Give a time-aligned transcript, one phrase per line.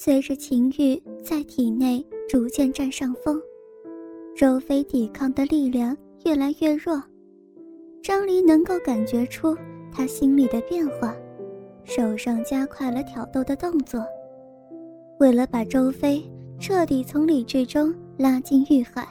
[0.00, 3.36] 随着情欲在体内逐渐占上风，
[4.32, 7.02] 周飞抵抗的力量越来越弱。
[8.00, 9.58] 张离能够感觉出
[9.90, 11.12] 他心里的变化，
[11.82, 14.00] 手上加快了挑逗的动作。
[15.18, 16.22] 为了把周飞
[16.60, 19.04] 彻底从理智中拉进欲海，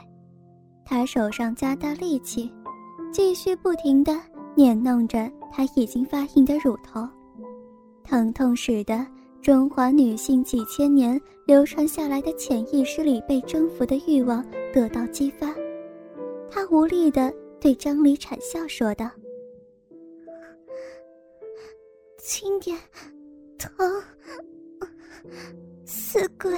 [0.86, 2.50] 他手上加大力气，
[3.12, 4.18] 继续不停地
[4.56, 7.06] 捻弄着他已经发硬的乳头。
[8.02, 9.06] 疼痛使得
[9.48, 15.54] 中华女性几千年流传下来的潜意识里被征服的欲望得到激发，
[16.50, 19.10] 她无力地对张离惨笑说道
[22.20, 22.76] ：“轻点，
[23.56, 23.70] 疼。”
[25.82, 26.52] 死鬼！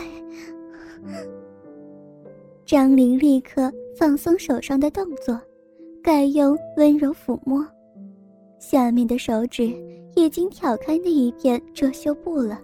[2.67, 5.41] 张玲立刻放松手上的动作，
[6.03, 7.65] 改用温柔抚摸。
[8.59, 9.73] 下面的手指
[10.17, 12.61] 已经挑开那一片遮羞布了，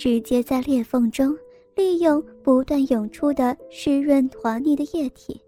[0.00, 1.36] 直接在裂缝中
[1.76, 5.38] 利用不断涌出的湿润滑腻的液体，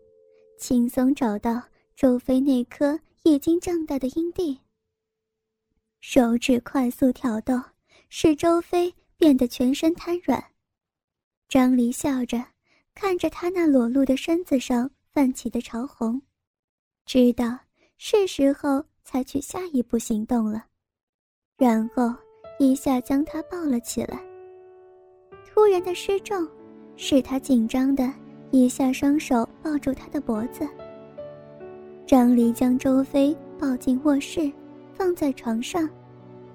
[0.59, 1.63] 轻松找到
[1.97, 4.61] 周飞那颗已经胀大的阴蒂。
[6.01, 7.59] 手指快速挑逗，
[8.11, 8.95] 使周飞。
[9.17, 10.45] 变得全身瘫软，
[11.49, 12.45] 张离笑着
[12.93, 16.21] 看着他那裸露的身子上泛起的潮红，
[17.07, 17.57] 知道
[17.99, 20.67] 是时候采取下一步行动了，
[21.57, 22.13] 然后
[22.59, 24.32] 一下将他抱了起来。
[25.55, 26.49] 突然的失重，
[26.97, 28.11] 使他紧张的
[28.51, 30.67] 一下双手抱住他的脖子。
[32.07, 34.51] 张离将周飞抱进卧室，
[34.95, 35.87] 放在床上，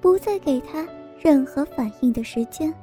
[0.01, 0.87] 不再给他。
[1.19, 2.73] 任何反应的时间，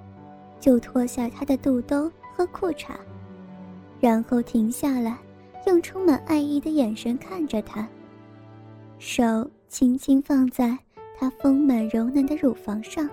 [0.59, 2.91] 就脱下他的肚兜和裤衩，
[4.01, 5.17] 然后停下来，
[5.67, 7.89] 用充满爱意的眼神看着他，
[8.99, 10.77] 手轻轻放在
[11.17, 13.09] 他丰满柔嫩的乳房上，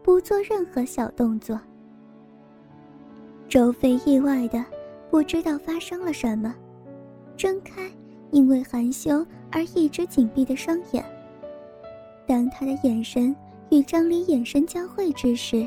[0.00, 1.58] 不做任何小动作。
[3.52, 4.64] 周飞意外的
[5.10, 6.54] 不知道发生了什么，
[7.36, 7.86] 睁开
[8.30, 11.04] 因为含羞而一直紧闭的双眼。
[12.26, 13.36] 当他的眼神。
[13.70, 15.66] 与张离眼神交汇之时，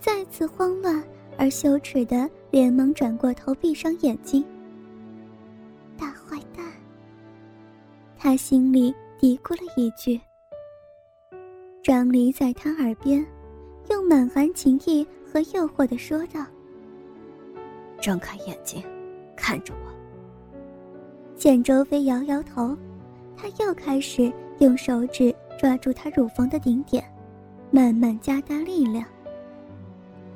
[0.00, 1.00] 再次慌乱
[1.36, 4.44] 而羞耻的，连忙转过头，闭上眼睛。
[5.96, 6.66] 大坏蛋，
[8.16, 10.20] 他心里嘀咕了一句。
[11.80, 13.24] 张离在他耳边，
[13.88, 16.44] 用满含情意和诱惑的说道
[18.00, 18.82] ：“睁开眼睛，
[19.36, 19.88] 看着我。”
[21.36, 22.76] 见周飞摇摇头，
[23.36, 27.04] 他又开始用手指抓住他乳房的顶点。
[27.70, 29.04] 慢慢加大力量。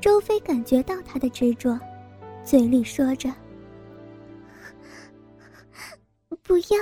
[0.03, 1.81] 周飞感觉到他的执着，
[2.45, 3.33] 嘴里说着
[6.43, 6.77] ：“不要，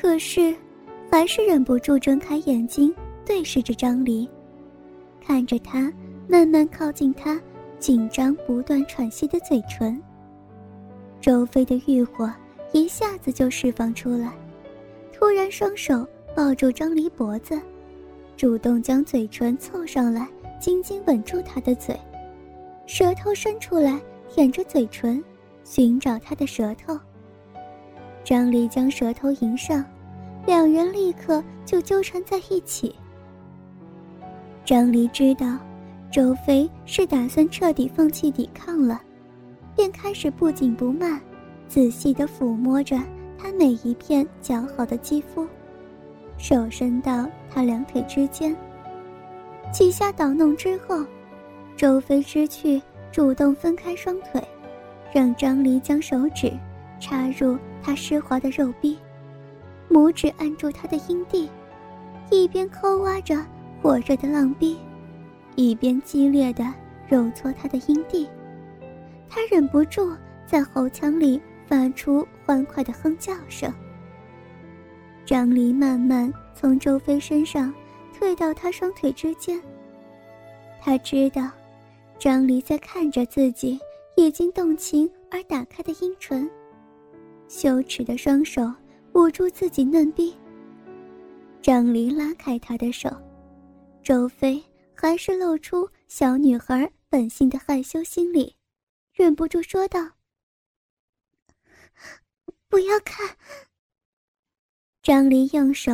[0.00, 0.56] 可是，
[1.10, 2.94] 还是忍不住睁开眼睛，
[3.26, 4.26] 对视着张离，
[5.24, 5.92] 看着他
[6.28, 7.40] 慢慢靠近他
[7.78, 10.00] 紧张不断喘息的嘴唇。
[11.20, 12.30] 周飞的欲火。
[12.74, 14.32] 一下子就释放出来，
[15.12, 17.60] 突然双手抱住张离脖子，
[18.34, 20.26] 主动将嘴唇凑上来，
[20.58, 21.94] 紧紧吻住他的嘴，
[22.86, 25.22] 舌头伸出来舔着嘴唇，
[25.64, 26.98] 寻找他的舌头。
[28.24, 29.84] 张离将舌头迎上，
[30.46, 32.94] 两人立刻就纠缠在一起。
[34.64, 35.58] 张离知道
[36.10, 39.00] 周飞是打算彻底放弃抵抗了，
[39.74, 41.20] 便开始不紧不慢。
[41.68, 43.00] 仔细地抚摸着
[43.38, 45.46] 他每一片姣好的肌肤，
[46.36, 48.54] 手伸到他两腿之间。
[49.72, 51.02] 几下捣弄之后，
[51.74, 52.80] 周飞知趣
[53.10, 54.42] 主动分开双腿，
[55.12, 56.52] 让张离将手指
[57.00, 58.98] 插入他湿滑的肉壁，
[59.90, 61.48] 拇指按住他的阴蒂，
[62.30, 63.34] 一边抠挖着
[63.82, 64.78] 火热的浪逼，
[65.56, 66.64] 一边激烈的
[67.08, 68.28] 揉搓他的阴蒂。
[69.28, 70.16] 他忍不住
[70.46, 71.40] 在喉腔里。
[71.64, 73.72] 发出欢快的哼叫声。
[75.24, 77.72] 张离慢慢从周飞身上
[78.12, 79.58] 退到他双腿之间。
[80.78, 81.50] 他知道，
[82.18, 83.80] 张离在看着自己
[84.16, 86.50] 已经动情而打开的阴唇，
[87.48, 88.70] 羞耻的双手
[89.14, 90.34] 捂住自己嫩逼。
[91.62, 93.08] 张离拉开他的手，
[94.02, 94.62] 周飞
[94.94, 98.56] 还是露出小女孩本性的害羞心理，
[99.12, 100.00] 忍不住说道。
[102.68, 103.36] 不要看。
[105.02, 105.92] 张离用手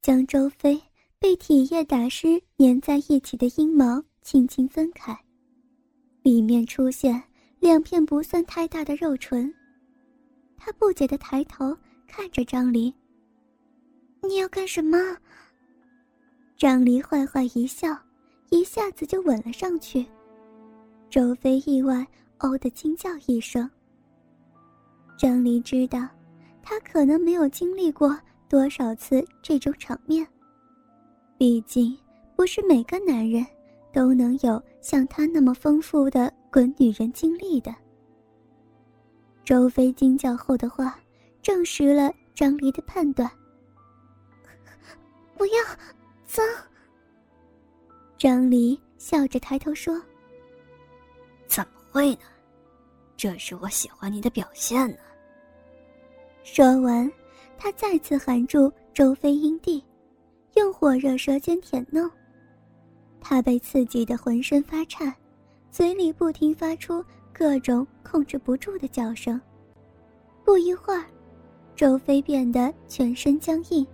[0.00, 0.80] 将周飞
[1.18, 5.16] 被体液打湿、粘在一起的阴毛轻轻分开，
[6.22, 7.20] 里面出现
[7.58, 9.52] 两片不算太大的肉唇。
[10.56, 11.76] 他不解的抬头
[12.06, 12.94] 看着张离
[14.22, 14.96] ：“你要干什么？”
[16.60, 17.96] 张离坏坏一笑，
[18.50, 20.04] 一下子就吻了上去。
[21.08, 22.06] 周飞意外
[22.40, 23.66] “哦”的惊叫一声。
[25.16, 26.06] 张离知道，
[26.62, 28.14] 他可能没有经历过
[28.46, 30.26] 多少次这种场面。
[31.38, 31.96] 毕竟，
[32.36, 33.42] 不是每个男人
[33.90, 37.74] 都能有像他那么丰富的滚女人经历的。
[39.46, 41.00] 周飞惊叫后的话，
[41.40, 43.30] 证实了张离的判断。
[45.38, 45.54] 不要，
[46.30, 46.46] 脏。
[48.16, 50.00] 张离笑着抬头说。
[51.48, 52.20] 怎么会呢？
[53.16, 54.98] 这是我喜欢你的表现呢。
[56.44, 57.10] 说完，
[57.58, 59.84] 他再次含住周飞阴蒂，
[60.54, 62.08] 用火热舌尖舔弄。
[63.20, 65.12] 他被刺激的浑身发颤，
[65.72, 69.38] 嘴里不停发出各种控制不住的叫声。
[70.44, 71.04] 不一会儿，
[71.74, 73.84] 周飞变得全身僵硬，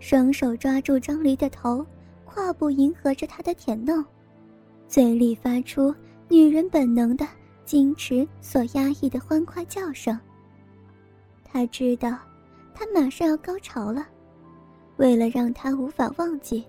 [0.00, 1.84] 双手抓住张离的头，
[2.24, 4.04] 胯部迎合着他的舔弄，
[4.86, 5.94] 嘴里发出。
[6.30, 7.26] 女人本能的
[7.64, 10.18] 矜持所压抑的欢快叫声。
[11.42, 12.18] 他知道，
[12.74, 14.06] 他马上要高潮了。
[14.98, 16.62] 为了让他无法忘记，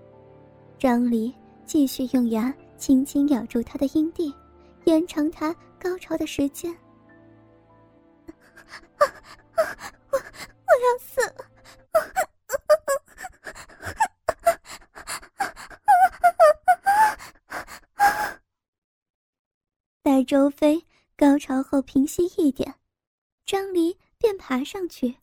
[0.78, 1.34] 张离
[1.66, 4.34] 继续用牙轻轻咬住他的阴蒂，
[4.86, 6.74] 延长他高潮的时间。
[10.12, 11.46] 我 我要死了！
[20.30, 20.86] 周飞
[21.18, 22.76] 高潮后平息一点，
[23.48, 25.16] 张离便爬上去，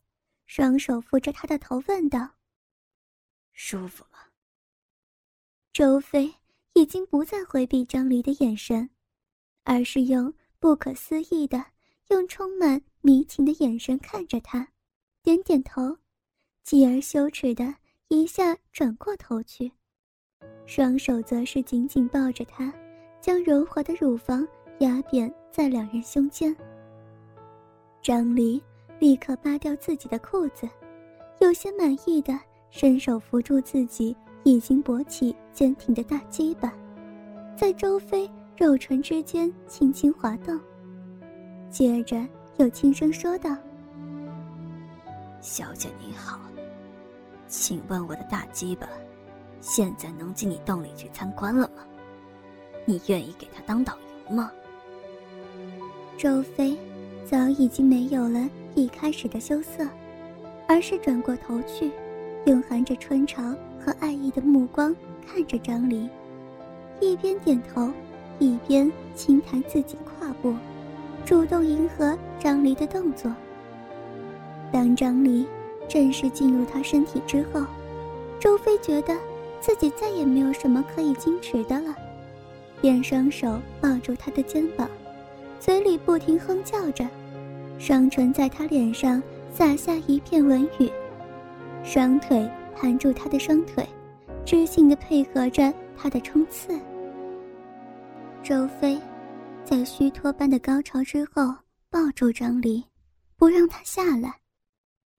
[0.45, 2.31] 双手扶着他的头，问道
[3.55, 4.19] ：“舒服吗？”
[5.71, 6.35] 周飞
[6.73, 8.89] 已经不再回避张离的眼神，
[9.63, 11.65] 而是用不可思议的、
[12.09, 14.67] 用充满迷情的眼神看着他，
[15.23, 15.97] 点点头，
[16.65, 17.73] 继而羞耻的
[18.09, 19.71] 一下转过头去，
[20.65, 22.73] 双手则是紧紧抱着他，
[23.21, 24.45] 将柔滑的乳房。
[24.79, 26.55] 压扁在两人胸间。
[28.01, 28.61] 张离
[28.99, 30.69] 立刻扒掉自己的裤子，
[31.39, 32.39] 有些满意的
[32.69, 36.73] 伸手扶住自己已经勃起坚挺的大鸡巴，
[37.55, 40.59] 在周飞肉唇之间轻轻滑动，
[41.69, 42.25] 接着
[42.57, 43.55] 又轻声说道
[45.41, 46.39] ：“小姐你好，
[47.47, 48.87] 请问我的大鸡巴
[49.59, 51.83] 现在能进你洞里去参观了吗？
[52.85, 53.97] 你愿意给他当导
[54.27, 54.51] 游吗？”
[56.17, 56.75] 周飞
[57.29, 59.87] 早已经没有了一开始的羞涩，
[60.67, 61.91] 而是转过头去，
[62.45, 63.43] 用含着春潮
[63.79, 64.95] 和爱意的目光
[65.27, 66.09] 看着张离，
[66.99, 67.91] 一边点头，
[68.39, 70.55] 一边轻弹自己胯部，
[71.23, 73.31] 主动迎合张离的动作。
[74.71, 75.45] 当张离
[75.87, 77.63] 正式进入他身体之后，
[78.39, 79.15] 周飞觉得
[79.61, 81.95] 自己再也没有什么可以矜持的了，
[82.81, 84.89] 便双手抱住他的肩膀。
[85.59, 87.07] 嘴里不停哼叫着，
[87.79, 89.21] 双唇在他脸上
[89.51, 90.89] 撒下一片吻语，
[91.83, 93.87] 双腿盘住他的双腿，
[94.45, 96.79] 知性的配合着他的冲刺。
[98.43, 98.99] 周飞
[99.65, 101.53] 在虚脱般的高潮之后
[101.89, 102.83] 抱住张离，
[103.35, 104.39] 不让他下来，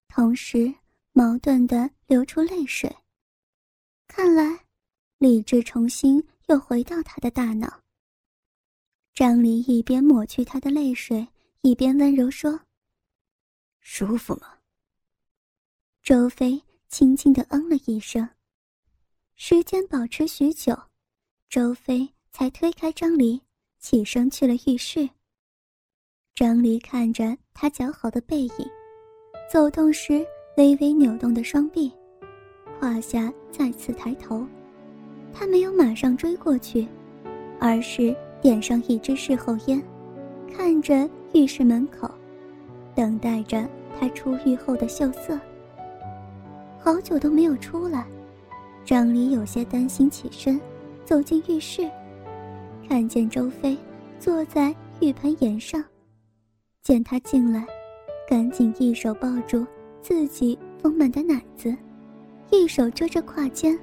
[0.08, 0.72] 同时
[1.12, 2.90] 矛盾的流出泪水。
[4.06, 4.58] 看来，
[5.18, 7.80] 理智重新又回到他的大脑。
[9.18, 11.26] 张离一边抹去他的泪水，
[11.62, 12.60] 一边温柔说
[13.82, 14.46] ：“舒服吗？”
[16.04, 18.28] 周飞轻轻的嗯了一声。
[19.34, 20.72] 时间保持许久，
[21.48, 23.42] 周飞才推开张离，
[23.80, 25.10] 起身去了浴室。
[26.36, 28.70] 张离看着他姣好的背影，
[29.50, 30.24] 走动时
[30.58, 31.92] 微微扭动的双臂，
[32.78, 34.46] 胯下再次抬头，
[35.34, 36.86] 他没有马上追过去，
[37.58, 38.16] 而是。
[38.40, 39.82] 点上一支事后烟，
[40.54, 42.08] 看着浴室门口，
[42.94, 43.68] 等待着
[43.98, 45.38] 他出狱后的秀色。
[46.78, 48.06] 好久都没有出来，
[48.84, 50.60] 张离有些担心，起身
[51.04, 51.90] 走进浴室，
[52.88, 53.76] 看见周飞
[54.18, 55.84] 坐在浴盆沿上，
[56.82, 57.66] 见他进来，
[58.28, 59.66] 赶紧一手抱住
[60.00, 61.76] 自己丰满的奶子，
[62.50, 63.76] 一手遮着胯间，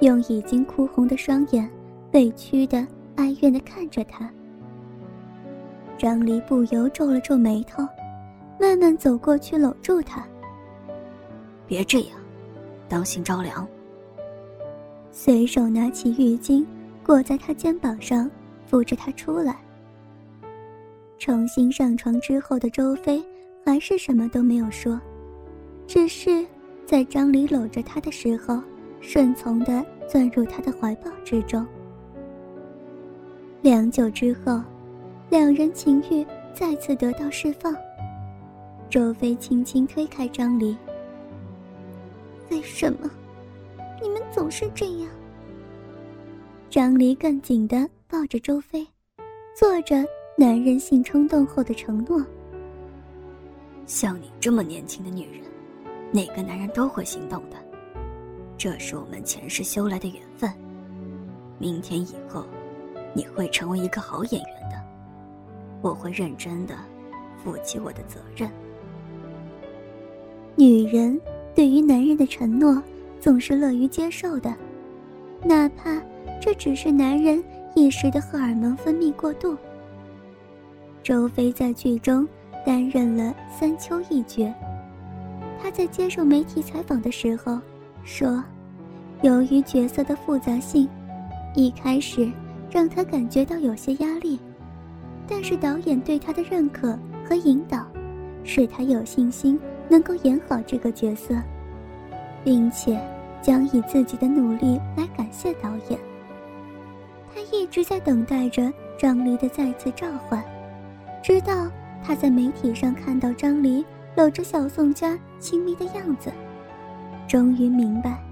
[0.00, 1.68] 用已经哭红的双眼，
[2.12, 2.86] 委屈的。
[3.16, 4.30] 哀怨的看着他，
[5.98, 7.82] 张离不由皱了皱眉头，
[8.60, 10.24] 慢慢走过去搂住他。
[11.66, 12.18] 别这样，
[12.88, 13.66] 当心着凉。
[15.10, 16.64] 随手拿起浴巾
[17.04, 18.30] 裹在他肩膀上，
[18.66, 19.56] 扶着他出来。
[21.18, 23.24] 重新上床之后的周飞
[23.64, 25.00] 还是什么都没有说，
[25.86, 26.46] 只是
[26.84, 28.60] 在张离搂着他的时候，
[29.00, 31.66] 顺从地钻入他的怀抱之中。
[33.66, 34.62] 良久之后，
[35.28, 37.74] 两人情欲再次得到释放。
[38.88, 40.76] 周飞轻轻推开张离。
[42.48, 43.10] 为什么？
[44.00, 45.08] 你们总是这样。
[46.70, 48.86] 张离更紧地抱着周飞，
[49.52, 49.96] 做着
[50.38, 52.24] 男人性冲动后的承诺。
[53.84, 55.42] 像你这么年轻的女人，
[56.12, 57.56] 哪个男人都会心动的。
[58.56, 60.48] 这是我们前世修来的缘分。
[61.58, 62.46] 明天以后。
[63.16, 64.78] 你会成为一个好演员的，
[65.80, 66.74] 我会认真的
[67.42, 68.50] 负起我的责任。
[70.54, 71.18] 女人
[71.54, 72.82] 对于男人的承诺
[73.18, 74.54] 总是乐于接受的，
[75.42, 75.98] 哪怕
[76.38, 77.42] 这只是男人
[77.74, 79.56] 一时的荷尔蒙分泌过度。
[81.02, 82.28] 周飞在剧中
[82.66, 84.52] 担任了三秋一角，
[85.62, 87.58] 他在接受媒体采访的时候
[88.04, 88.44] 说
[89.22, 90.86] ：“由于角色的复杂性，
[91.54, 92.30] 一开始。”
[92.76, 94.38] 让他感觉到有些压力，
[95.26, 96.92] 但是导演对他的认可
[97.26, 97.86] 和引导，
[98.44, 101.34] 使他有信心能够演好这个角色，
[102.44, 103.00] 并且
[103.40, 105.98] 将以自己的努力来感谢导演。
[107.34, 110.44] 他一直在等待着张离的再次召唤，
[111.22, 111.70] 直到
[112.04, 113.82] 他在媒体上看到张离
[114.16, 116.30] 搂着小宋佳亲密的样子，
[117.26, 118.22] 终于明白，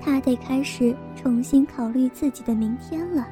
[0.00, 3.28] 他得开始重新考虑自己的明天了。